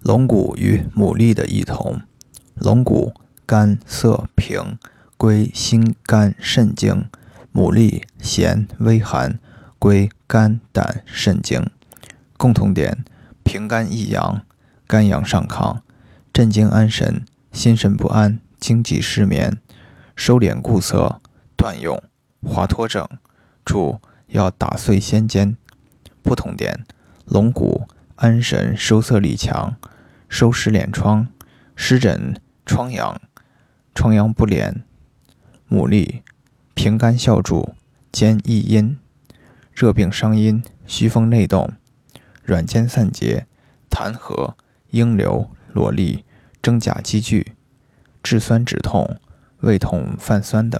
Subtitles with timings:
[0.00, 2.00] 龙骨与牡蛎的异同。
[2.54, 3.12] 龙骨
[3.44, 4.78] 甘涩平，
[5.16, 7.04] 归心肝肾经；
[7.52, 9.38] 牡蛎咸微寒，
[9.78, 11.68] 归肝胆肾经。
[12.36, 13.04] 共同点：
[13.42, 14.42] 平肝益阳，
[14.86, 15.80] 肝阳上亢，
[16.32, 19.58] 镇惊安神，心神不安，经济失眠，
[20.14, 21.20] 收敛固涩，
[21.56, 22.00] 断用、
[22.42, 23.06] 滑脱症。
[23.64, 25.56] 注：要打碎先煎。
[26.22, 26.84] 不同点：
[27.24, 27.88] 龙骨
[28.20, 29.76] 安神，收涩力强。
[30.28, 31.28] 收湿敛疮、
[31.76, 33.20] 湿疹、疮疡、
[33.94, 34.82] 疮疡不敛；
[35.70, 36.22] 牡蛎
[36.74, 37.74] 平肝消注、
[38.10, 38.96] 兼益阴；
[39.72, 41.72] 热病伤阴、虚风内动、
[42.42, 43.46] 软坚散结、
[43.88, 44.56] 痰核、
[44.90, 46.24] 应流、裸痢、
[46.60, 47.54] 真假积聚、
[48.22, 49.18] 治酸止痛、
[49.60, 50.78] 胃痛泛酸等。